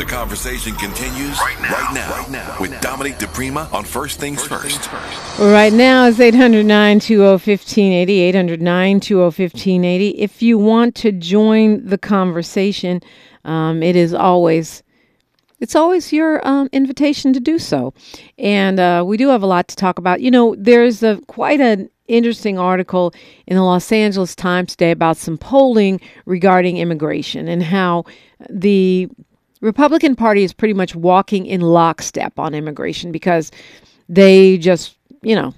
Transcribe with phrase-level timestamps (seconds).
[0.00, 4.42] The conversation continues right now, right now, right now with Dominique DiPrima on First Things
[4.42, 4.90] First.
[5.38, 8.20] Right now it's 800 920 1580.
[8.20, 10.08] 800 920 1580.
[10.18, 13.02] If you want to join the conversation,
[13.44, 14.82] um, it is always.
[15.58, 17.92] It's always your um, invitation to do so.
[18.38, 20.22] And uh, we do have a lot to talk about.
[20.22, 23.12] You know, there's a quite an interesting article
[23.46, 28.06] in the Los Angeles Times today about some polling regarding immigration and how
[28.48, 29.10] the
[29.60, 33.50] Republican Party is pretty much walking in lockstep on immigration because
[34.08, 35.54] they just, you know,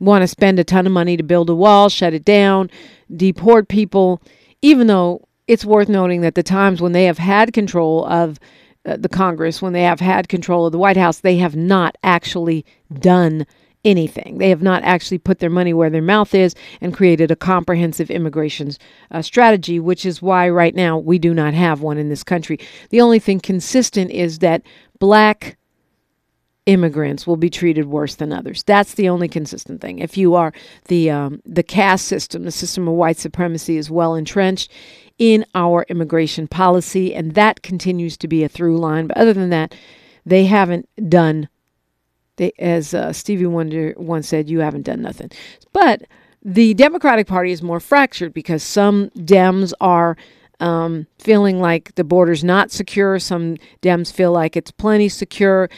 [0.00, 2.70] want to spend a ton of money to build a wall, shut it down,
[3.14, 4.20] deport people,
[4.62, 8.38] even though it's worth noting that the times when they have had control of
[8.84, 11.96] uh, the Congress, when they have had control of the White House, they have not
[12.02, 12.64] actually
[12.98, 13.46] done
[13.84, 14.38] anything.
[14.38, 18.10] They have not actually put their money where their mouth is and created a comprehensive
[18.10, 18.72] immigration
[19.10, 22.58] uh, strategy, which is why right now we do not have one in this country.
[22.90, 24.62] The only thing consistent is that
[24.98, 25.56] black
[26.66, 28.62] immigrants will be treated worse than others.
[28.62, 29.98] That's the only consistent thing.
[29.98, 30.52] If you are
[30.86, 34.70] the um, the caste system, the system of white supremacy is well entrenched
[35.18, 39.08] in our immigration policy, and that continues to be a through line.
[39.08, 39.74] But other than that,
[40.24, 41.48] they haven't done
[42.42, 45.30] they, as uh, Stevie Wonder once said, you haven't done nothing.
[45.72, 46.02] But
[46.42, 50.16] the Democratic Party is more fractured because some Dems are
[50.58, 53.18] um, feeling like the border's not secure.
[53.18, 55.70] Some Dems feel like it's plenty secure.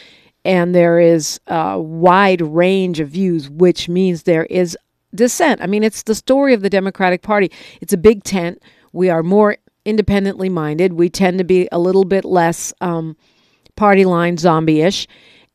[0.43, 4.77] And there is a wide range of views, which means there is
[5.13, 5.61] dissent.
[5.61, 7.51] I mean, it's the story of the Democratic Party.
[7.81, 8.61] It's a big tent.
[8.91, 10.93] We are more independently minded.
[10.93, 13.15] We tend to be a little bit less um,
[13.75, 15.07] party line zombie ish.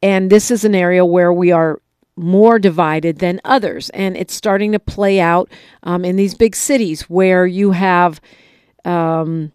[0.03, 1.81] And this is an area where we are
[2.17, 3.91] more divided than others.
[3.91, 5.51] And it's starting to play out
[5.83, 8.21] um, in these big cities where you have
[8.85, 9.53] um,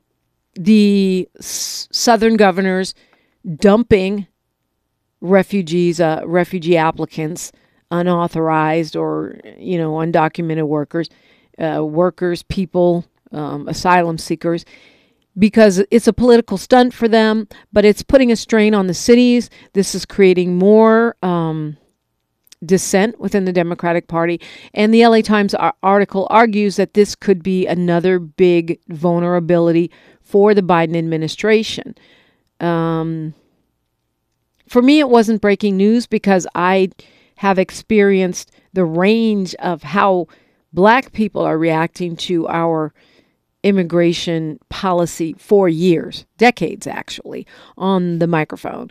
[0.55, 2.93] the s- southern governors
[3.57, 4.27] dumping
[5.21, 7.51] refugees, uh, refugee applicants,
[7.91, 11.09] unauthorized or you know undocumented workers,
[11.59, 14.65] uh, workers, people, um, asylum seekers
[15.37, 19.49] because it's a political stunt for them, but it's putting a strain on the cities.
[19.73, 21.77] This is creating more um,
[22.65, 24.39] dissent within the Democratic Party.
[24.73, 25.53] And the LA Times
[25.83, 29.91] article argues that this could be another big vulnerability
[30.21, 31.95] for the Biden administration.
[32.59, 33.33] Um,
[34.67, 36.89] for me, it wasn't breaking news because I
[37.37, 40.27] have experienced the range of how
[40.73, 42.93] black people are reacting to our
[43.65, 48.89] immigration policy for years, decades actually, on the microphone.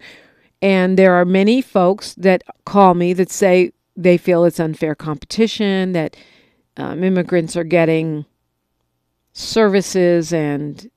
[0.60, 5.92] And there are many folks that call me that say they feel it's unfair competition,
[5.92, 6.16] that
[6.76, 8.26] um, immigrants are getting
[9.32, 10.90] services and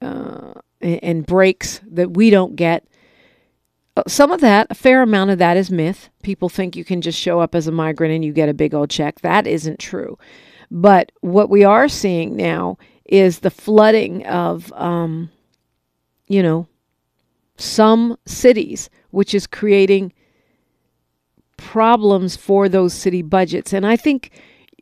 [0.00, 2.86] uh, and breaks that we don't get.
[3.96, 6.08] Uh, some of that, a fair amount of that is myth.
[6.22, 8.72] People think you can just show up as a migrant and you get a big
[8.72, 9.20] old check.
[9.22, 10.16] That isn't true.
[10.70, 15.30] But what we are seeing now is the flooding of, um,
[16.26, 16.66] you know,
[17.56, 20.12] some cities, which is creating
[21.56, 23.72] problems for those city budgets.
[23.72, 24.30] And I think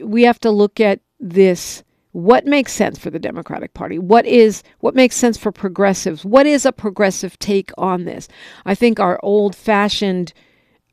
[0.03, 1.83] we have to look at this
[2.17, 3.99] what makes sense for the Democratic Party?
[3.99, 6.25] What is what makes sense for progressives?
[6.25, 8.27] What is a progressive take on this?
[8.65, 10.33] I think our old-fashioned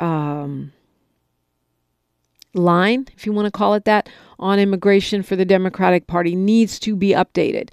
[0.02, 0.74] um,
[2.54, 6.80] line, if you want to call it that, on immigration for the Democratic Party needs
[6.80, 7.70] to be updated.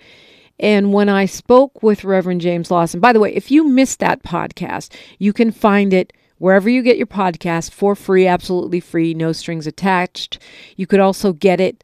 [0.58, 4.22] And when I spoke with Reverend James Lawson, by the way, if you missed that
[4.22, 9.32] podcast, you can find it wherever you get your podcast for free, absolutely free, no
[9.32, 10.38] strings attached.
[10.76, 11.82] You could also get it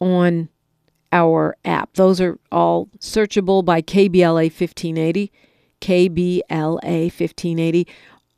[0.00, 0.48] on
[1.12, 1.94] our app.
[1.94, 5.32] Those are all searchable by KBLA 1580.
[5.80, 7.88] KBLA 1580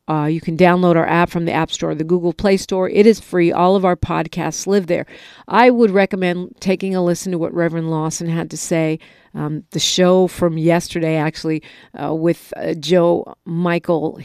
[0.08, 2.88] uh, you can download our app from the App Store, the Google Play Store.
[2.88, 3.52] It is free.
[3.52, 5.06] All of our podcasts live there.
[5.46, 8.98] I would recommend taking a listen to what Reverend Lawson had to say.
[9.34, 11.62] Um, the show from yesterday, actually,
[12.00, 14.20] uh, with uh, Joe Michael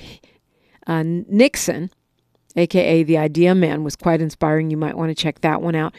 [0.88, 1.92] uh, Nixon,
[2.56, 4.72] aka the Idea Man, was quite inspiring.
[4.72, 5.94] You might want to check that one out.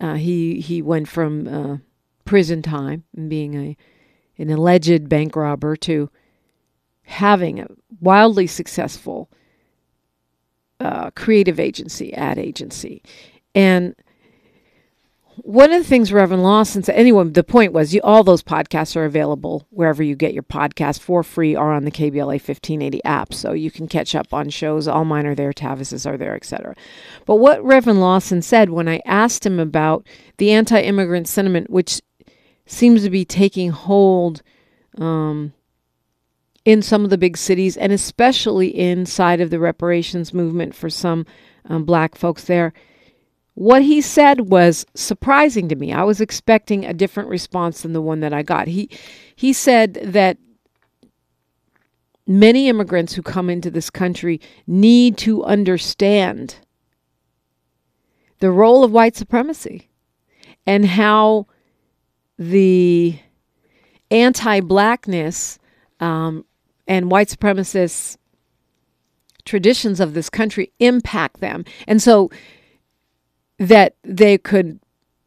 [0.00, 1.76] Uh, he he went from uh,
[2.26, 3.76] prison time and being a
[4.36, 6.10] an alleged bank robber to
[7.04, 7.66] having a
[8.00, 9.30] wildly successful
[10.80, 13.02] uh, creative agency, ad agency.
[13.54, 13.94] And
[15.36, 18.94] one of the things Reverend Lawson said, anyway, the point was you, all those podcasts
[18.94, 23.34] are available wherever you get your podcast for free or on the KBLA 1580 app.
[23.34, 24.86] So you can catch up on shows.
[24.86, 26.74] All mine are there, Tavis's are there, etc.
[27.26, 30.06] But what Reverend Lawson said when I asked him about
[30.38, 32.00] the anti immigrant sentiment, which
[32.66, 34.42] seems to be taking hold
[34.98, 35.52] um,
[36.64, 41.26] in some of the big cities, and especially inside of the reparations movement for some
[41.66, 42.72] um, black folks there.
[43.54, 45.92] What he said was surprising to me.
[45.92, 48.66] I was expecting a different response than the one that I got.
[48.68, 48.88] He
[49.36, 50.38] he said that
[52.26, 56.56] many immigrants who come into this country need to understand
[58.40, 59.88] the role of white supremacy
[60.66, 61.46] and how
[62.38, 63.18] the
[64.10, 65.58] anti-blackness
[66.00, 66.44] um,
[66.86, 68.16] and white supremacist
[69.44, 71.64] traditions of this country impact them.
[71.86, 72.30] And so
[73.58, 74.80] that they could,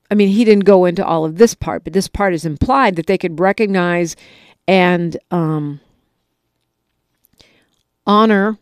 [0.09, 2.95] I mean, he didn't go into all of this part, but this part is implied
[2.95, 4.15] that they could recognize
[4.68, 5.80] and um,
[8.06, 8.57] honor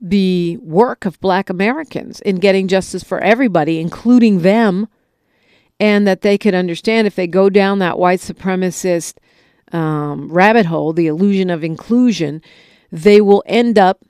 [0.00, 4.86] the work of black Americans in getting justice for everybody, including them,
[5.80, 9.14] and that they could understand if they go down that white supremacist
[9.74, 12.40] um, rabbit hole, the illusion of inclusion,
[12.90, 14.04] they will end up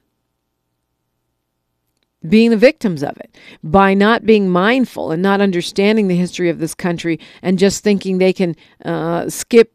[2.29, 6.59] being the victims of it by not being mindful and not understanding the history of
[6.59, 9.73] this country and just thinking they can uh, skip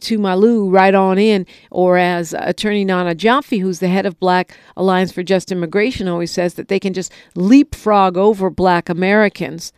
[0.00, 4.18] to my Lou right on in, or as Attorney Nana Gyamfi, who's the head of
[4.18, 9.72] Black Alliance for Just Immigration, always says that they can just leapfrog over Black Americans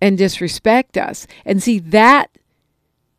[0.00, 1.26] and disrespect us.
[1.44, 2.30] And see, that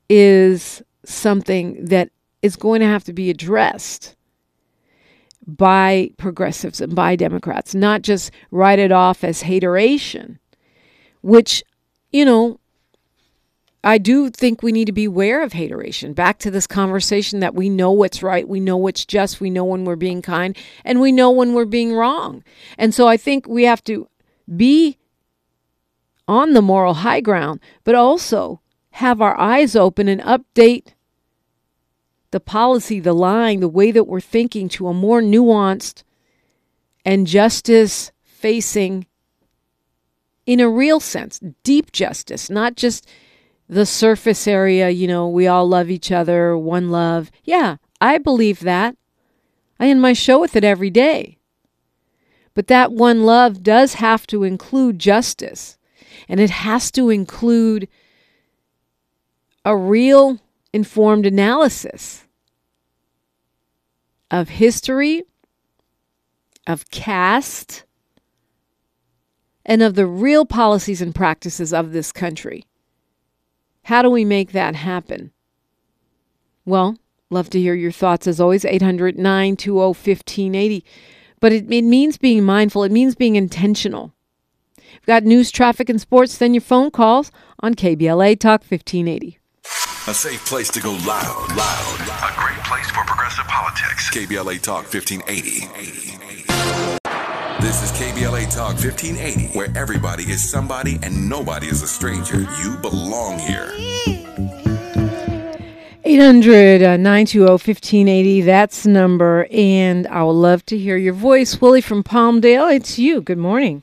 [0.09, 2.09] is something that
[2.41, 4.15] is going to have to be addressed
[5.47, 10.39] by progressives and by Democrats, not just write it off as hateration,
[11.21, 11.63] which,
[12.11, 12.59] you know,
[13.83, 16.13] I do think we need to be aware of hateration.
[16.13, 19.63] Back to this conversation that we know what's right, we know what's just, we know
[19.63, 22.43] when we're being kind, and we know when we're being wrong.
[22.79, 24.09] And so I think we have to
[24.55, 24.97] be
[26.27, 28.61] on the moral high ground, but also
[28.91, 30.94] have our eyes open and update
[32.35, 36.03] the policy, the line, the way that we're thinking to a more nuanced
[37.05, 39.05] and justice facing,
[40.45, 43.07] in a real sense, deep justice, not just
[43.69, 47.31] the surface area, you know, we all love each other, one love.
[47.45, 48.97] Yeah, I believe that.
[49.79, 51.37] I end my show with it every day.
[52.53, 55.77] But that one love does have to include justice,
[56.27, 57.87] and it has to include
[59.63, 60.41] a real
[60.73, 62.24] informed analysis
[64.39, 65.23] of history,
[66.67, 67.85] of caste,
[69.65, 72.65] and of the real policies and practices of this country.
[73.83, 75.31] How do we make that happen?
[76.65, 76.97] Well,
[77.29, 80.83] love to hear your thoughts as always, 800 920 1580.
[81.39, 84.13] But it, it means being mindful, it means being intentional.
[84.77, 87.31] We've got news, traffic, and sports, then your phone calls
[87.61, 89.39] on KBLA Talk 1580.
[90.07, 91.97] A safe place to go loud, loud.
[91.99, 94.07] A great place for progressive politics.
[94.11, 95.65] KBLA Talk 1580.
[97.59, 102.41] This is KBLA Talk 1580, where everybody is somebody and nobody is a stranger.
[102.61, 103.71] You belong here.
[106.03, 109.47] 800 uh, 920 1580, that's the number.
[109.49, 111.59] And I would love to hear your voice.
[111.59, 113.21] Willie from Palmdale, it's you.
[113.21, 113.81] Good morning.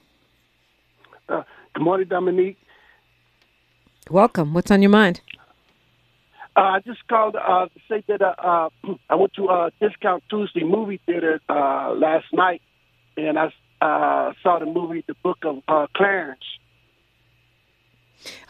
[1.29, 1.43] Uh,
[1.75, 2.59] good morning, Dominique.
[4.09, 4.55] Welcome.
[4.55, 5.21] What's on your mind?
[6.55, 10.23] Uh, I just called uh, to say that uh, uh I went to a Discount
[10.29, 12.61] Tuesday movie theater uh, last night,
[13.17, 13.47] and I
[13.81, 16.45] uh, saw the movie The Book of Clarence.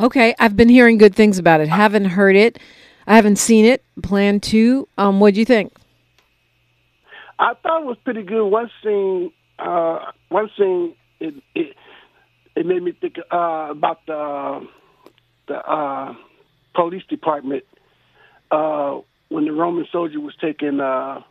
[0.01, 1.69] Okay, I've been hearing good things about it.
[1.69, 2.59] Haven't heard it.
[3.07, 3.85] I haven't seen it.
[4.03, 4.89] Plan to.
[4.99, 5.73] Um, what do you think?
[7.39, 8.47] I thought it was pretty good.
[8.47, 11.77] One scene, one scene, it, it
[12.55, 14.67] it made me think about the
[15.47, 16.17] the
[16.75, 17.65] police department
[18.53, 21.23] uh, when the Roman soldier was taking uh,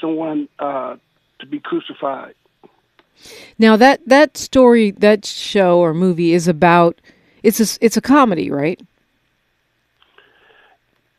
[0.00, 0.96] someone uh,
[1.40, 2.34] to be crucified.
[3.58, 7.00] Now that that story, that show or movie is about
[7.42, 8.80] it's a it's a comedy, right?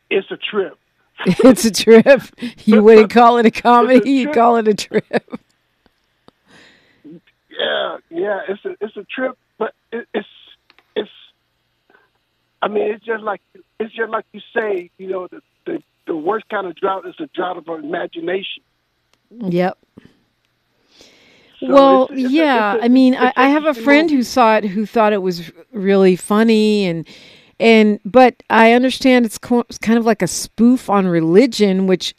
[0.09, 0.77] It's a trip.
[1.25, 2.21] it's a trip.
[2.65, 4.11] You wouldn't call it a comedy.
[4.11, 5.39] You call it a trip.
[7.49, 8.41] Yeah, yeah.
[8.47, 10.27] It's a it's a trip, but it, it's
[10.95, 11.09] it's.
[12.61, 13.41] I mean, it's just like
[13.79, 17.15] it's just like you say, you know, the, the, the worst kind of drought is
[17.19, 18.63] a drought of our imagination.
[19.31, 19.77] Yep.
[21.59, 22.77] So well, it's, it's yeah.
[22.81, 26.15] I mean, I, I have a friend who saw it who thought it was really
[26.15, 27.07] funny and
[27.59, 32.13] and but I understand it's, co- it's kind of like a spoof on religion, which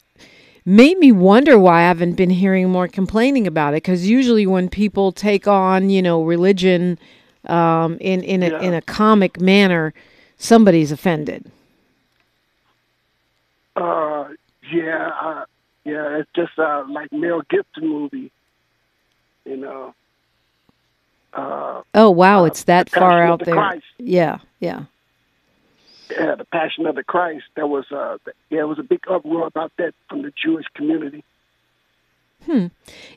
[0.65, 3.77] made me wonder why I haven't been hearing more complaining about it.
[3.77, 6.99] Because usually when people take on, you know, religion
[7.47, 8.61] um, in in a, yeah.
[8.61, 9.93] in a comic manner,
[10.39, 11.45] somebody's offended.
[13.75, 14.29] Uh,
[14.71, 15.43] yeah, I,
[15.85, 18.31] Yeah, it's just uh, like Mel Gibson movie.
[19.45, 19.93] You know.
[21.33, 23.53] Uh, Oh wow, it's that The far out the there.
[23.55, 23.85] Christ.
[23.99, 24.85] Yeah, yeah.
[26.09, 27.45] yeah, the Passion of the Christ.
[27.55, 28.17] There was uh,
[28.49, 31.23] yeah, it was a big uproar about that from the Jewish community.
[32.45, 32.67] Hmm.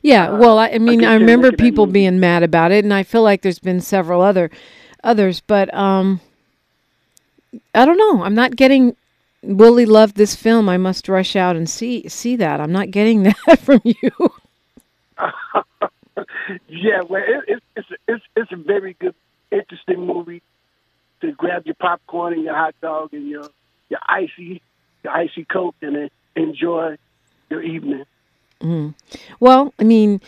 [0.01, 3.03] Yeah, well, I, I mean, guess I remember people being mad about it, and I
[3.03, 4.51] feel like there's been several other
[5.03, 6.19] others, but um,
[7.73, 8.23] I don't know.
[8.23, 8.95] I'm not getting.
[9.41, 10.69] Willie loved this film.
[10.69, 12.61] I must rush out and see see that.
[12.61, 14.11] I'm not getting that from you.
[16.67, 19.15] Yeah, well, it, it, it's it's it's a very good,
[19.51, 20.41] interesting movie
[21.21, 23.49] to grab your popcorn and your hot dog and your
[23.89, 24.61] your icy
[25.03, 26.97] your icy coke and uh, enjoy
[27.49, 28.05] your evening.
[29.39, 30.21] Well, I mean,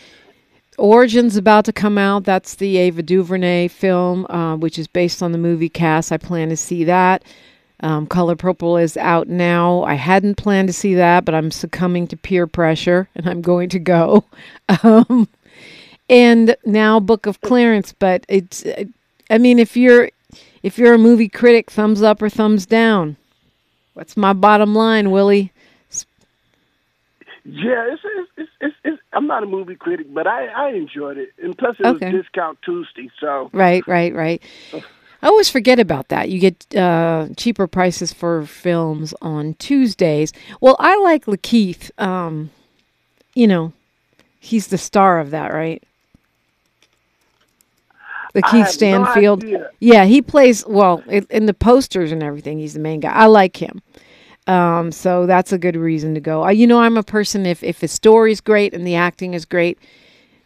[0.78, 2.24] Origin's about to come out.
[2.24, 6.12] That's the Ava DuVernay film, uh, which is based on the movie Caste.
[6.12, 7.24] I plan to see that.
[7.80, 9.82] Um, Color Purple is out now.
[9.82, 13.68] I hadn't planned to see that, but I'm succumbing to peer pressure and I'm going
[13.70, 14.24] to go.
[14.82, 15.28] Um,
[16.08, 18.84] and now Book of Clarence, but it's, uh,
[19.30, 20.10] I mean, if you're
[20.62, 23.16] if you're a movie critic, thumbs up or thumbs down.
[23.94, 25.52] What's my bottom line, Willie?
[27.48, 31.16] Yeah, it's it's, it's, it's, it's I'm not a movie critic, but I I enjoyed
[31.18, 32.12] it, and plus it Okay.
[32.12, 34.42] was discount Tuesday, so Right, right, right.
[35.22, 36.28] I always forget about that.
[36.28, 40.32] You get uh, cheaper prices for films on Tuesdays.
[40.60, 41.90] Well, I like Lakeith.
[42.00, 42.50] Um,
[43.34, 43.72] you know,
[44.40, 45.82] he's the star of that, right?
[48.34, 49.44] I Lakeith have no Stanfield.
[49.80, 52.58] yeah, he plays well in, in the posters and everything.
[52.58, 53.12] He's the main guy.
[53.12, 53.82] I like him.
[54.46, 56.44] Um, so that's a good reason to go.
[56.44, 59.44] Uh, you know, I'm a person if if the story's great and the acting is
[59.44, 59.78] great,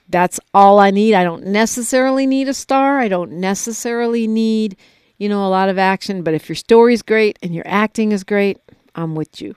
[0.08, 1.14] that's all I need.
[1.14, 2.98] I don't necessarily need a star.
[2.98, 4.76] I don't necessarily need,
[5.18, 6.22] you know, a lot of action.
[6.22, 8.58] But if your story's great and your acting is great,
[8.94, 9.54] I'm with you.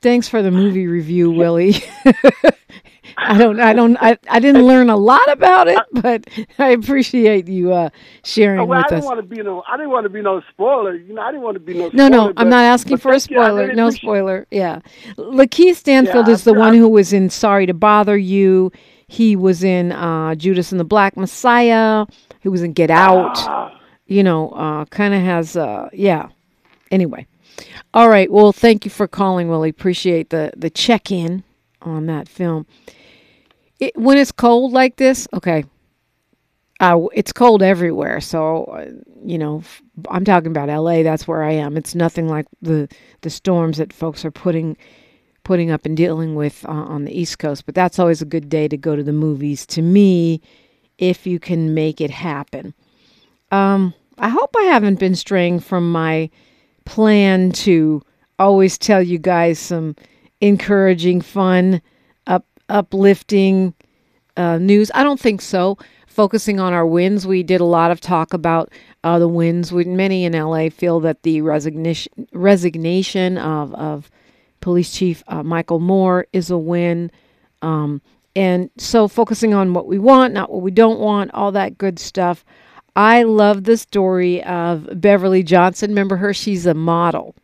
[0.00, 1.74] Thanks for the movie review, Willie.
[3.20, 6.28] I don't, I don't, I, I didn't learn a lot about it, but
[6.58, 7.90] I appreciate you uh,
[8.22, 9.06] sharing Oh, well, I with didn't us.
[9.06, 10.94] want to be no I didn't want to be no spoiler.
[10.94, 11.88] You know, I didn't want to be no.
[11.92, 13.36] No, spoiler, no, I'm not asking for a thank you.
[13.38, 13.72] Spoiler.
[13.74, 14.46] No spoiler.
[14.52, 14.80] Yeah.
[15.16, 18.70] Lakeith Stanfield Yeah, is the I- one I- who was in Sorry to Bother You.
[19.08, 22.06] He was in uh, Judas and the Black Messiah.
[22.40, 23.36] He was in Get Out.
[23.38, 23.76] Ah,
[24.06, 26.28] You know, uh, kind of has, uh, yeah.
[26.92, 27.26] Anyway.
[27.94, 28.30] All right.
[28.30, 29.70] Well, thank you for calling, Willie.
[29.70, 31.42] Appreciate the, the check in
[31.82, 32.66] on that film.
[33.80, 35.64] It, when it's cold like this, okay,
[36.80, 38.20] uh, it's cold everywhere.
[38.20, 38.90] So, uh,
[39.24, 39.62] you know,
[40.10, 41.02] I'm talking about LA.
[41.02, 41.76] That's where I am.
[41.76, 42.88] It's nothing like the
[43.22, 44.76] the storms that folks are putting
[45.44, 47.66] putting up and dealing with uh, on the East Coast.
[47.66, 49.66] But that's always a good day to go to the movies.
[49.66, 50.40] To me,
[50.98, 52.74] if you can make it happen.
[53.50, 56.30] Um, I hope I haven't been straying from my
[56.88, 58.02] plan to
[58.38, 59.94] always tell you guys some
[60.40, 61.82] encouraging, fun,
[62.26, 63.74] up uplifting
[64.38, 64.90] uh, news.
[64.94, 65.76] I don't think so.
[66.06, 68.72] Focusing on our wins, we did a lot of talk about
[69.04, 69.70] uh, the wins.
[69.70, 74.10] Many in LA feel that the resignation resignation of of
[74.60, 77.10] Police Chief uh, Michael Moore is a win.
[77.60, 78.00] Um,
[78.34, 81.98] and so, focusing on what we want, not what we don't want, all that good
[81.98, 82.44] stuff.
[82.98, 85.90] I love the story of Beverly Johnson.
[85.90, 86.34] Remember her?
[86.34, 87.36] She's a model,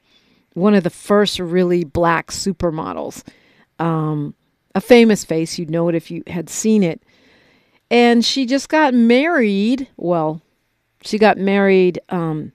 [0.54, 3.22] one of the first really black supermodels.
[3.78, 4.34] Um,
[4.74, 5.56] a famous face.
[5.56, 7.04] You'd know it if you had seen it.
[7.88, 9.86] And she just got married.
[9.96, 10.42] Well,
[11.02, 12.50] she got married um,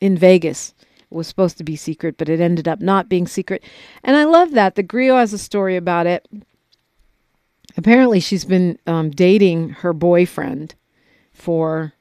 [0.00, 0.74] in Vegas.
[0.78, 3.64] It was supposed to be secret, but it ended up not being secret.
[4.04, 4.76] And I love that.
[4.76, 6.24] The Grio has a story about it.
[7.76, 10.76] Apparently, she's been um, dating her boyfriend
[11.32, 11.94] for,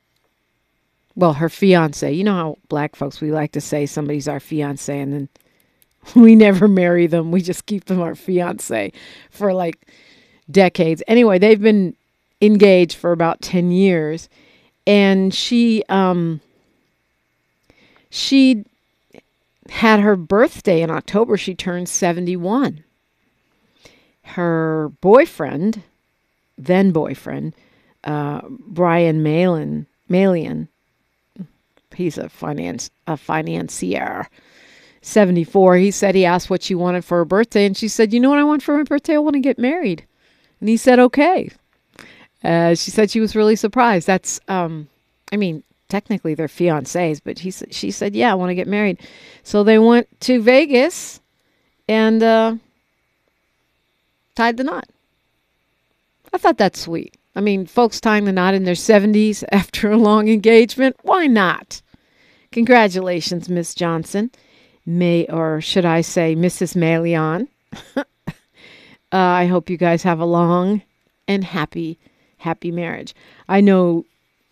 [1.15, 2.12] well, her fiance.
[2.12, 5.29] You know how black folks, we like to say somebody's our fiance and then
[6.15, 7.31] we never marry them.
[7.31, 8.91] We just keep them our fiance
[9.29, 9.88] for like
[10.50, 11.01] decades.
[11.07, 11.95] Anyway, they've been
[12.41, 14.29] engaged for about 10 years
[14.86, 16.41] and she um
[18.10, 18.65] she
[19.69, 21.38] had her birthday in October.
[21.38, 22.84] She turned 71.
[24.24, 25.81] Her boyfriend,
[26.57, 27.53] then boyfriend,
[28.03, 30.67] uh, Brian Malin, Maillian,
[31.95, 34.29] he's a finance a financier.
[35.01, 35.75] 74.
[35.75, 38.29] He said he asked what she wanted for her birthday, and she said, "You know
[38.29, 39.15] what I want for my birthday?
[39.15, 40.03] I want to get married."
[40.59, 41.51] And he said, "Okay."
[42.43, 44.07] Uh, she said she was really surprised.
[44.07, 44.87] That's, um,
[45.31, 48.99] I mean, technically they're fiancés, but he she said, "Yeah, I want to get married."
[49.43, 51.21] So they went to Vegas
[51.87, 52.55] and uh,
[54.35, 54.87] tied the knot.
[56.33, 57.15] I thought that's sweet.
[57.35, 61.81] I mean, folks tying the knot in their 70s after a long engagement, why not?
[62.55, 64.31] Congratulations, Miss Johnson.
[64.85, 66.74] May or should I say Mrs.
[66.74, 67.50] Maillian?
[67.97, 68.03] uh,
[69.12, 70.81] I hope you guys have a long
[71.27, 72.00] and happy,
[72.38, 73.13] happy marriage.
[73.50, 74.05] I know,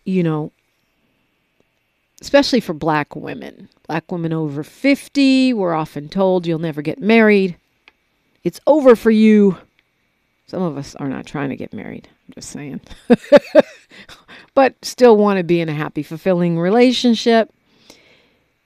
[0.04, 0.52] you know,
[2.20, 7.56] especially for black women, black women over 50, we're often told you'll never get married.
[8.42, 9.56] It's over for you.
[10.46, 12.06] Some of us are not trying to get married.
[12.28, 12.82] I'm just saying.
[14.54, 17.50] but still want to be in a happy, fulfilling relationship.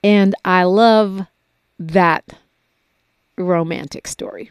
[0.02, 1.26] And I love
[1.78, 2.25] that
[3.37, 4.50] romantic story.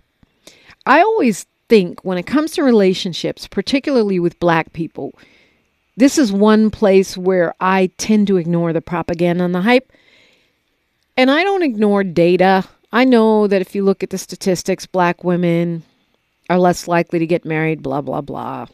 [0.85, 5.13] I always think when it comes to relationships, particularly with black people,
[5.97, 9.91] this is one place where I tend to ignore the propaganda and the hype.
[11.17, 12.65] And I don't ignore data.
[12.91, 15.83] I know that if you look at the statistics, black women
[16.49, 18.67] are less likely to get married, blah, blah, blah,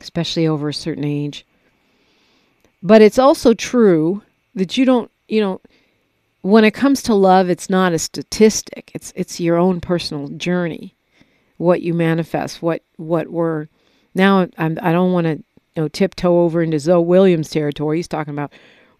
[0.00, 1.44] especially over a certain age.
[2.82, 4.22] But it's also true
[4.54, 5.62] that you don't, you know,
[6.42, 8.90] when it comes to love, it's not a statistic.
[8.94, 10.94] It's it's your own personal journey,
[11.56, 13.68] what you manifest, what what we're
[14.14, 14.46] now.
[14.58, 15.44] I'm, I don't want to you
[15.76, 17.96] know tiptoe over into Zoe Williams territory.
[17.96, 18.52] He's talking about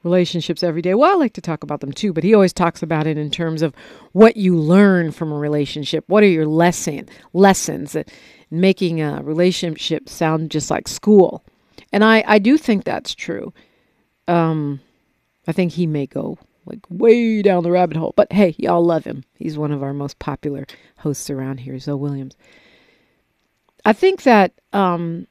[0.05, 0.95] relationships every day.
[0.95, 3.31] Well, I like to talk about them too, but he always talks about it in
[3.31, 3.75] terms of
[4.13, 6.03] what you learn from a relationship.
[6.07, 8.11] What are your lesson lessons that
[8.51, 11.45] making a relationship sound just like school?
[11.93, 13.53] And I I do think that's true.
[14.29, 14.81] Um,
[15.47, 18.15] I think he may go like way down the rabbit hole.
[18.17, 19.25] But hey, y'all love him.
[19.35, 20.67] He's one of our most popular
[20.99, 22.37] hosts around here, Zoe Williams.
[23.85, 25.27] I think that um,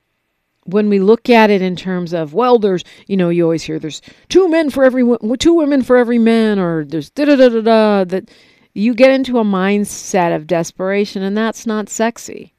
[0.66, 3.80] when we look at it in terms of well, there's you know you always hear
[3.80, 5.04] there's two men for every
[5.38, 8.04] two women for every man, or there's da da da da da.
[8.04, 8.30] That
[8.74, 12.54] you get into a mindset of desperation, and that's not sexy.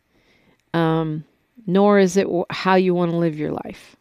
[0.74, 1.24] Um,
[1.66, 3.96] nor is it how you want to live your life.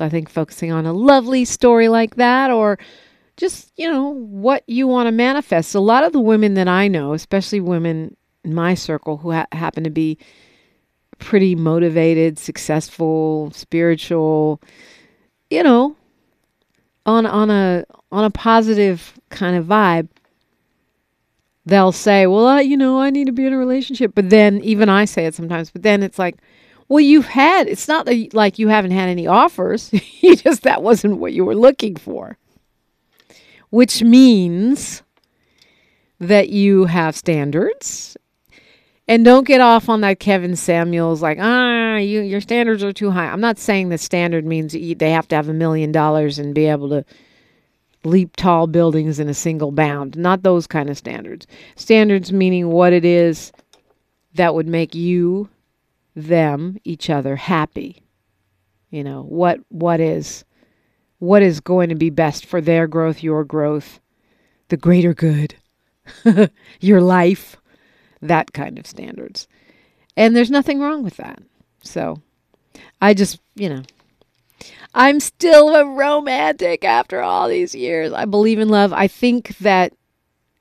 [0.00, 2.78] So I think focusing on a lovely story like that, or
[3.36, 5.74] just, you know, what you want to manifest.
[5.74, 9.46] A lot of the women that I know, especially women in my circle who ha-
[9.52, 10.16] happen to be
[11.18, 14.62] pretty motivated, successful, spiritual,
[15.50, 15.96] you know,
[17.04, 20.08] on on a on a positive kind of vibe,
[21.66, 24.62] they'll say, "Well, I, you know, I need to be in a relationship." But then
[24.62, 26.38] even I say it sometimes, but then it's like,
[26.90, 29.90] "Well, you've had it's not like you haven't had any offers.
[30.20, 32.36] you just that wasn't what you were looking for."
[33.70, 35.02] which means
[36.18, 38.16] that you have standards.
[39.08, 43.10] And don't get off on that Kevin Samuels like ah you your standards are too
[43.10, 43.26] high.
[43.26, 46.66] I'm not saying the standard means they have to have a million dollars and be
[46.66, 47.04] able to
[48.04, 50.16] leap tall buildings in a single bound.
[50.16, 51.46] Not those kind of standards.
[51.74, 53.52] Standards meaning what it is
[54.34, 55.48] that would make you,
[56.26, 58.02] them, each other happy.
[58.90, 60.44] You know, what what is
[61.18, 64.00] what is going to be best for their growth, your growth,
[64.68, 65.54] the greater good,
[66.80, 67.56] your life,
[68.20, 69.46] that kind of standards.
[70.16, 71.40] And there's nothing wrong with that.
[71.82, 72.20] So
[73.00, 73.82] I just, you know,
[74.94, 78.12] I'm still a romantic after all these years.
[78.12, 78.92] I believe in love.
[78.92, 79.92] I think that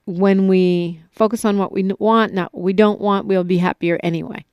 [0.06, 4.00] when we focus on what we want, not what we don't want, we'll be happier
[4.04, 4.44] anyway.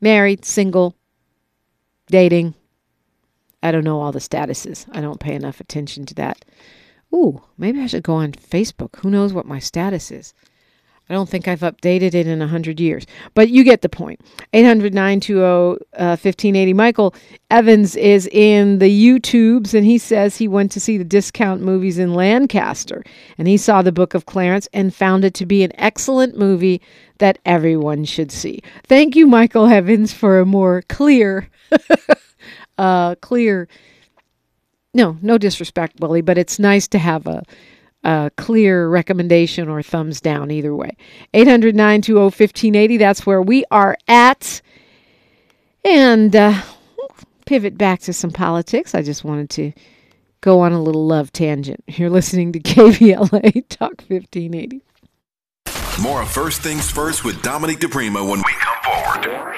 [0.00, 0.94] Married, single,
[2.06, 2.54] dating,
[3.62, 4.86] I don't know all the statuses.
[4.92, 6.44] I don't pay enough attention to that.
[7.12, 8.96] Ooh, maybe I should go on Facebook.
[8.96, 10.34] Who knows what my status is?
[11.08, 13.06] I don't think I've updated it in a 100 years.
[13.34, 14.20] But you get the point.
[14.52, 16.72] 800 920 1580.
[16.74, 17.14] Michael
[17.50, 21.98] Evans is in the YouTubes and he says he went to see the discount movies
[21.98, 23.02] in Lancaster
[23.38, 26.80] and he saw the Book of Clarence and found it to be an excellent movie
[27.18, 28.62] that everyone should see.
[28.84, 31.48] Thank you, Michael Evans, for a more clear
[32.78, 33.68] uh, clear.
[34.94, 37.42] No, no disrespect, Willie, but it's nice to have a,
[38.04, 40.96] a clear recommendation or thumbs down either way.
[41.34, 44.60] 800 920 1580, that's where we are at.
[45.84, 46.60] And uh,
[47.46, 48.94] pivot back to some politics.
[48.94, 49.72] I just wanted to
[50.40, 51.82] go on a little love tangent.
[51.86, 54.82] You're listening to KBLA Talk 1580.
[56.02, 59.56] More of First Things First with Dominique DiPrima when we come forward.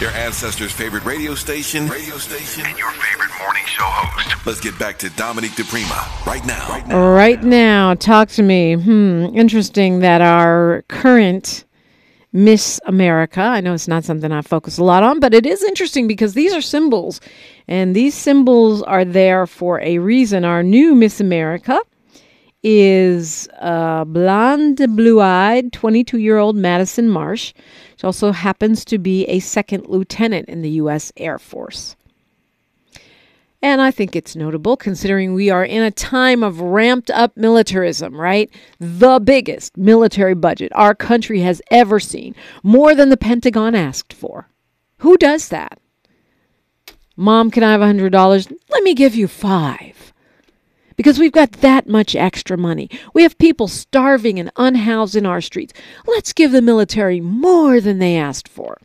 [0.00, 4.46] Your ancestors' favorite radio station, radio station, and your favorite morning show host.
[4.46, 6.68] Let's get back to Dominique DiPrima right now.
[6.68, 7.12] Right now.
[7.12, 7.94] Right now.
[7.94, 8.74] Talk to me.
[8.74, 9.34] Hmm.
[9.34, 11.64] Interesting that our current
[12.34, 15.62] Miss America, I know it's not something I focus a lot on, but it is
[15.62, 17.18] interesting because these are symbols.
[17.66, 20.44] And these symbols are there for a reason.
[20.44, 21.80] Our new Miss America
[22.68, 27.54] is uh, blonde, blue eyed, 22 year old Madison Marsh.
[27.96, 31.12] She also happens to be a second lieutenant in the U.S.
[31.16, 31.94] Air Force.
[33.62, 38.20] And I think it's notable considering we are in a time of ramped up militarism,
[38.20, 38.50] right?
[38.80, 44.48] The biggest military budget our country has ever seen, more than the Pentagon asked for.
[44.98, 45.78] Who does that?
[47.16, 48.52] Mom, can I have a $100?
[48.70, 50.12] Let me give you five.
[50.96, 52.88] Because we've got that much extra money.
[53.12, 55.74] We have people starving and unhoused in our streets.
[56.06, 58.78] Let's give the military more than they asked for.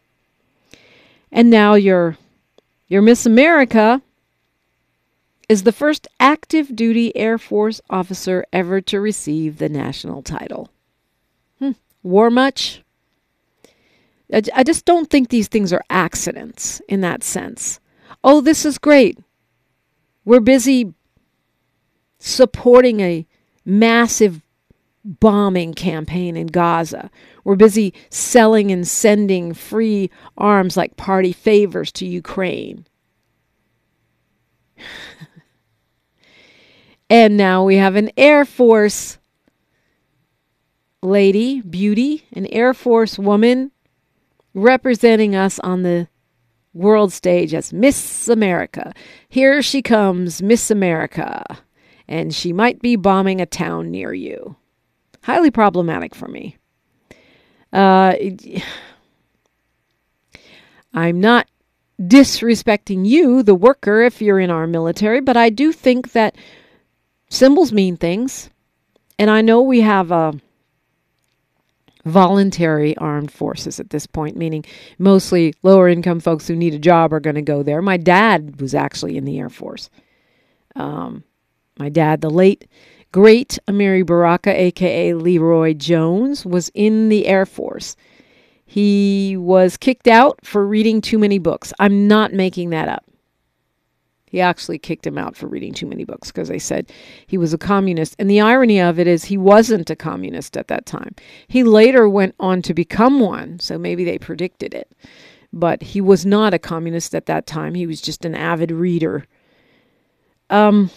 [1.31, 2.17] And now your,
[2.87, 4.01] your Miss America
[5.47, 10.69] is the first active duty Air Force officer ever to receive the national title.
[11.59, 11.71] Hmm.
[12.03, 12.81] War much?
[14.33, 17.79] I, I just don't think these things are accidents in that sense.
[18.23, 19.19] Oh, this is great.
[20.23, 20.93] We're busy
[22.21, 23.25] supporting a
[23.65, 24.41] massive
[25.03, 27.09] bombing campaign in Gaza.
[27.43, 32.85] We're busy selling and sending free arms like party favors to Ukraine.
[37.11, 39.17] And now we have an Air Force
[41.03, 43.71] lady, beauty, an Air Force woman
[44.53, 46.07] representing us on the
[46.73, 48.93] world stage as Miss America.
[49.27, 51.43] Here she comes, Miss America,
[52.07, 54.55] and she might be bombing a town near you.
[55.23, 56.57] Highly problematic for me.
[57.71, 58.15] Uh,
[60.93, 61.47] I'm not
[62.01, 66.35] disrespecting you, the worker, if you're in our military, but I do think that
[67.31, 68.49] Symbols mean things.
[69.17, 70.33] And I know we have a
[72.03, 74.65] voluntary armed forces at this point, meaning
[74.97, 77.81] mostly lower income folks who need a job are going to go there.
[77.81, 79.89] My dad was actually in the Air Force.
[80.75, 81.23] Um,
[81.77, 82.67] my dad, the late,
[83.11, 87.95] great Amiri Baraka, aka LeRoi Jones, was in the Air Force.
[88.65, 91.73] He was kicked out for reading too many books.
[91.79, 93.05] I'm not making that up.
[94.31, 96.89] He actually kicked him out for reading too many books because they said
[97.27, 98.15] he was a communist.
[98.17, 101.15] And the irony of it is he wasn't a communist at that time.
[101.49, 104.89] He later went on to become one, so maybe they predicted it.
[105.51, 107.73] But he was not a communist at that time.
[107.73, 109.25] He was just an avid reader.
[110.49, 110.91] Um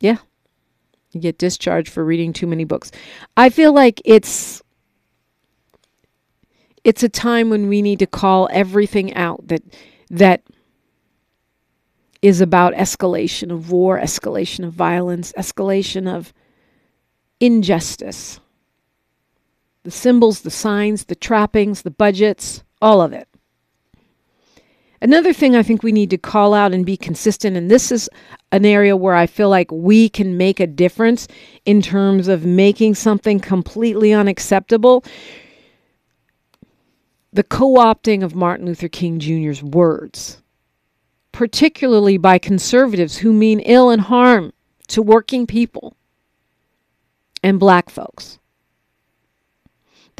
[0.00, 0.16] yeah.
[1.12, 2.90] You get discharged for reading too many books.
[3.36, 4.62] I feel like it's
[6.84, 9.62] it's a time when we need to call everything out that
[10.08, 10.42] that
[12.22, 16.32] is about escalation of war, escalation of violence, escalation of
[17.38, 18.40] injustice.
[19.82, 23.29] The symbols, the signs, the trappings, the budgets, all of it.
[25.02, 28.10] Another thing I think we need to call out and be consistent, and this is
[28.52, 31.26] an area where I feel like we can make a difference
[31.64, 35.04] in terms of making something completely unacceptable.
[37.32, 40.40] The co opting of Martin Luther King Jr.'s words
[41.32, 44.52] particularly by conservatives who mean ill and harm
[44.88, 45.96] to working people
[47.42, 48.39] and black folks.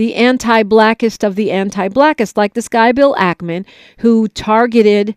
[0.00, 3.66] The anti blackest of the anti blackest, like this guy, Bill Ackman,
[3.98, 5.14] who targeted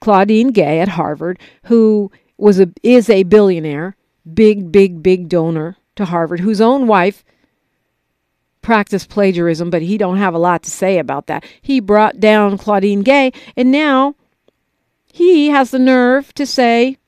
[0.00, 3.96] Claudine Gay at Harvard, who was a, is a billionaire,
[4.32, 7.24] big, big, big donor to Harvard, whose own wife
[8.62, 11.44] practiced plagiarism, but he don't have a lot to say about that.
[11.60, 14.14] He brought down Claudine Gay, and now
[15.12, 16.98] he has the nerve to say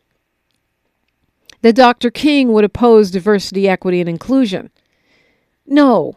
[1.63, 2.11] that Dr.
[2.11, 4.71] King would oppose diversity, equity, and inclusion.
[5.65, 6.17] No.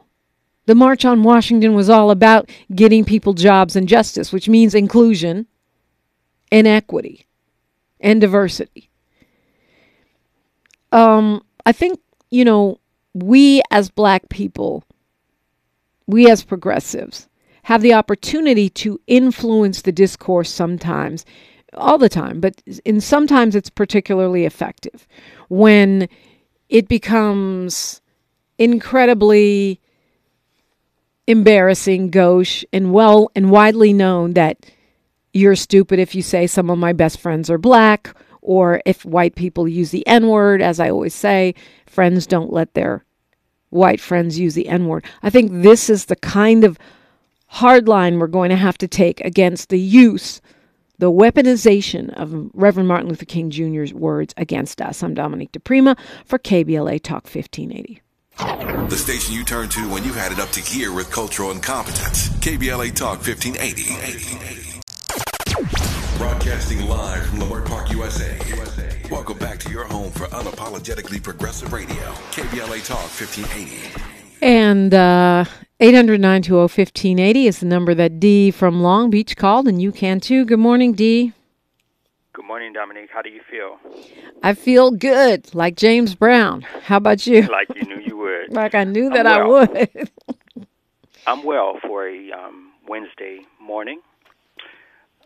[0.65, 5.47] The March on Washington was all about getting people jobs and justice, which means inclusion
[6.52, 7.26] and equity
[8.00, 8.89] and diversity.
[10.91, 12.80] Um, I think, you know,
[13.13, 14.84] we as black people,
[16.08, 17.28] we as progressives,
[17.63, 21.26] have the opportunity to influence the discourse sometimes
[21.74, 25.08] all the time, but in sometimes it's particularly effective
[25.47, 26.10] when
[26.69, 28.02] it becomes
[28.58, 29.80] incredibly
[31.27, 34.65] embarrassing, gauche, and well and widely known that
[35.34, 39.36] you're stupid if you say some of my best friends are black, or if white
[39.36, 41.55] people use the N word, as I always say,
[41.86, 43.05] friends don't let their
[43.69, 45.05] white friends use the N word.
[45.23, 46.77] I think this is the kind of
[47.47, 50.41] hard line we're going to have to take against the use
[51.01, 55.01] the weaponization of Reverend Martin Luther King Jr.'s words against us.
[55.01, 58.03] I'm Dominique DiPrima for KBLA Talk 1580.
[58.38, 62.30] The station you turn to when you had it up to gear with cultural incompetence.
[62.39, 64.80] KBLA Talk 1580.
[66.17, 68.38] Broadcasting live from Leimert Park, USA.
[69.10, 71.96] Welcome back to your home for unapologetically progressive radio.
[72.32, 74.02] KBLA Talk 1580.
[74.41, 75.46] And uh,
[75.80, 80.46] 800 1580 is the number that D from Long Beach called, and you can too.
[80.46, 81.34] Good morning, D.
[82.51, 83.09] Morning, Dominique.
[83.13, 83.79] How do you feel?
[84.43, 86.63] I feel good, like James Brown.
[86.83, 87.43] How about you?
[87.43, 88.51] Like you knew you would.
[88.53, 90.11] like I knew that I'm I would.
[91.27, 94.01] I'm well for a um, Wednesday morning.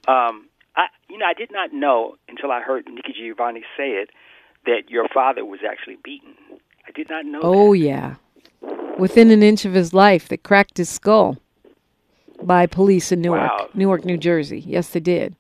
[0.08, 4.12] Um, I, you know, I did not know until I heard Nikki Giovanni say it
[4.68, 6.36] that your father was actually beaten.
[6.88, 7.40] I did not know.
[7.42, 7.80] oh that.
[7.80, 8.16] yeah,
[9.00, 11.40] within an inch of his life, they cracked his skull
[12.44, 13.70] by police in Newark, Wow.
[13.74, 14.60] Newark, New Jersey.
[14.60, 15.36] Yes, they did.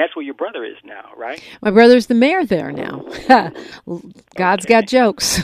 [0.00, 1.42] That's where your brother is now, right?
[1.60, 3.04] My brother's the mayor there now.
[4.34, 5.42] God's got jokes.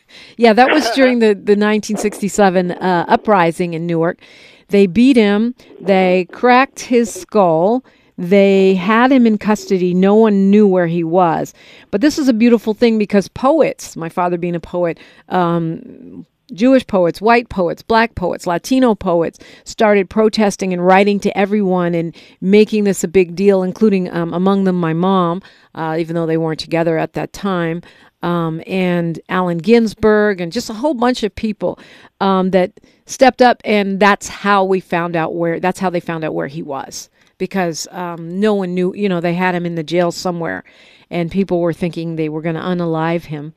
[0.36, 4.20] yeah, that was during the, the 1967 uh, uprising in Newark.
[4.68, 7.84] They beat him, they cracked his skull,
[8.16, 9.92] they had him in custody.
[9.92, 11.52] No one knew where he was.
[11.90, 16.86] But this is a beautiful thing because poets, my father being a poet, um, Jewish
[16.86, 22.84] poets, white poets, black poets, Latino poets started protesting and writing to everyone and making
[22.84, 25.42] this a big deal, including um, among them my mom,
[25.74, 27.82] uh, even though they weren't together at that time,
[28.22, 31.78] um, and Allen Ginsberg, and just a whole bunch of people
[32.20, 32.72] um, that
[33.06, 33.60] stepped up.
[33.64, 37.10] And that's how we found out where, that's how they found out where he was
[37.38, 40.64] because um, no one knew, you know, they had him in the jail somewhere
[41.10, 43.52] and people were thinking they were going to unalive him,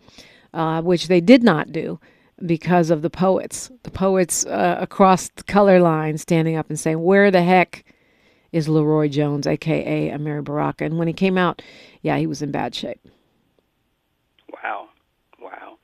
[0.53, 1.99] uh, which they did not do
[2.45, 3.71] because of the poets.
[3.83, 7.85] The poets uh, across the color line standing up and saying, Where the heck
[8.51, 10.85] is LeRoi Jones, aka Amiri Baraka?
[10.85, 11.61] And when he came out,
[12.01, 12.99] yeah, he was in bad shape.
[14.51, 14.89] Wow,
[15.41, 15.77] wow.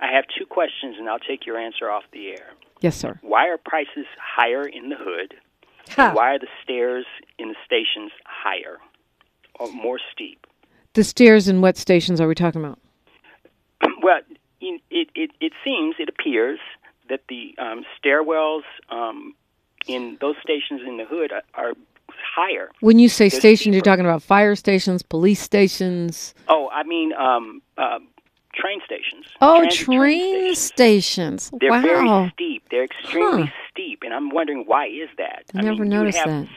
[0.00, 2.50] I have two questions, and I'll take your answer off the air.
[2.80, 3.18] Yes, sir.
[3.22, 5.34] Why are prices higher in the hood?
[5.90, 6.12] Ha.
[6.12, 7.06] Why are the stairs
[7.38, 8.78] in the stations higher
[9.58, 10.46] or more steep?
[10.94, 12.78] The stairs in what stations are we talking about?
[14.90, 16.58] It, it, it seems, it appears
[17.08, 19.34] that the um, stairwells um,
[19.86, 21.72] in those stations in the hood are, are
[22.34, 22.70] higher.
[22.80, 26.34] When you say They're stations, you're talking about fire stations, police stations.
[26.48, 27.98] Oh, I mean um, uh,
[28.54, 29.26] train stations.
[29.40, 30.58] Oh, Transit train stations.
[30.58, 31.50] stations.
[31.60, 31.82] They're wow.
[31.82, 32.62] very steep.
[32.70, 33.52] They're extremely Huh.
[33.70, 35.44] steep, and I'm wondering why is that?
[35.54, 36.48] I I never mean, you noticed have- that.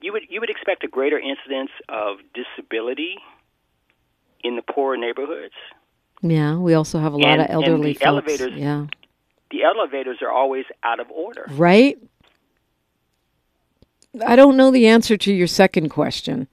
[0.00, 3.16] You would you would expect a greater incidence of disability
[4.44, 5.54] in the poorer neighborhoods.
[6.22, 8.06] Yeah, we also have a lot And- of elderly the folks.
[8.06, 8.86] elevators- Yeah.
[9.50, 11.46] The elevators are always out of order.
[11.50, 11.96] Right?
[14.26, 16.48] I don't know the answer to your second question.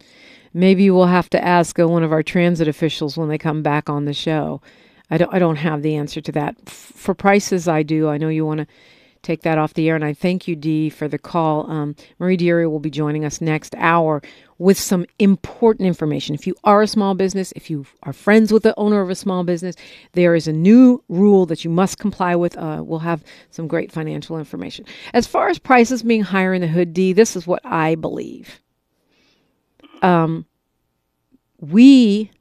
[0.54, 3.90] Maybe we'll have to ask uh, one of our transit officials when they come back
[3.90, 4.62] on the show.
[5.10, 6.68] I don't I don't have the answer to that.
[6.70, 8.08] For prices I do.
[8.08, 8.68] I know you want to
[9.22, 11.70] take that off the air and I thank you Dee for the call.
[11.70, 14.22] Um, Marie Dieri will be joining us next hour
[14.58, 16.34] with some important information.
[16.34, 19.16] If you are a small business, if you are friends with the owner of a
[19.16, 19.76] small business,
[20.14, 22.58] there is a new rule that you must comply with.
[22.58, 24.86] Uh, we'll have some great financial information.
[25.14, 28.62] As far as prices being higher in the hood, D, this is what I believe.
[30.02, 30.46] Um,
[31.60, 32.32] we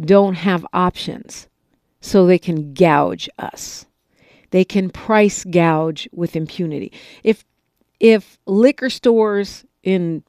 [0.00, 1.48] don't have options,
[2.00, 3.86] so they can gouge us.
[4.50, 6.92] They can price gouge with impunity.
[7.24, 7.44] If
[7.98, 10.22] if liquor stores in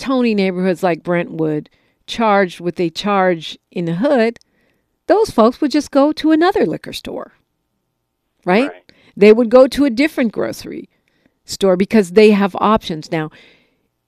[0.00, 1.68] Tony neighborhoods like Brentwood
[2.06, 4.38] charged what they charge in the hood,
[5.06, 7.32] those folks would just go to another liquor store.
[8.44, 8.70] Right?
[8.70, 8.92] Right.
[9.16, 10.88] They would go to a different grocery
[11.44, 13.12] store because they have options.
[13.12, 13.30] Now,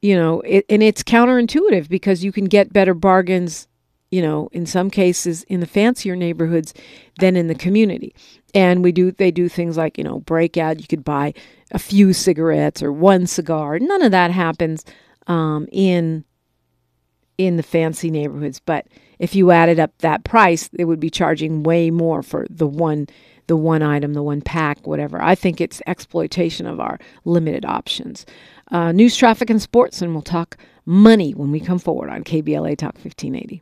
[0.00, 3.68] you know, it, and it's counterintuitive because you can get better bargains,
[4.10, 6.72] you know, in some cases in the fancier neighborhoods
[7.20, 8.14] than in the community.
[8.54, 11.34] And we do they do things like, you know, breakout, you could buy
[11.70, 13.78] a few cigarettes or one cigar.
[13.78, 14.84] None of that happens
[15.26, 16.24] um, in
[17.38, 18.86] in the fancy neighborhoods, but
[19.18, 23.06] if you added up that price, they would be charging way more for the one
[23.48, 25.20] the one item, the one pack, whatever.
[25.20, 28.24] I think it's exploitation of our limited options.
[28.70, 30.56] Uh, news, traffic, and sports, and we'll talk
[30.86, 33.60] money when we come forward on KBLA Talk 1580.